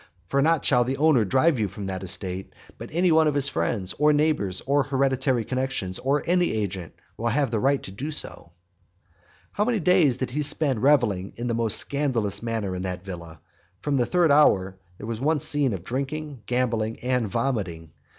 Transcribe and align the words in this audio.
For 0.25 0.41
not 0.41 0.51
only 0.61 0.65
shall 0.65 0.83
the 0.83 0.97
owner 0.97 1.23
drive 1.23 1.59
you 1.59 1.67
from 1.67 1.85
that 1.85 2.01
estate, 2.01 2.53
but 2.79 2.89
any 2.91 3.11
one 3.11 3.27
of 3.27 3.35
his 3.35 3.49
friends, 3.49 3.93
or 3.99 4.11
neighbours, 4.13 4.59
or 4.65 4.81
hereditary 4.81 5.43
connexions, 5.43 5.99
and 6.03 6.23
any 6.25 6.53
agent, 6.53 6.95
will 7.17 7.27
have 7.27 7.51
the 7.51 7.59
right 7.59 7.83
to 7.83 7.91
do 7.91 8.09
so. 8.09 8.29
XLI. 8.29 8.39
But 8.39 8.49
how 9.51 9.65
many 9.65 9.79
days 9.79 10.17
did 10.17 10.31
he 10.31 10.41
spend 10.41 10.81
revelling 10.81 11.33
in 11.35 11.45
the 11.45 11.53
most 11.53 11.77
scandalous 11.77 12.41
manner 12.41 12.73
in 12.73 12.81
that 12.81 13.05
villa! 13.05 13.41
From 13.83 13.97
the 13.97 14.07
third 14.07 14.31
hour 14.31 14.75
there 14.97 15.05
was 15.05 15.21
one 15.21 15.37
scene 15.37 15.71
of 15.71 15.83
drinking, 15.83 16.41
gambling, 16.47 16.97
and 17.03 17.27
vomiting. 17.29 17.91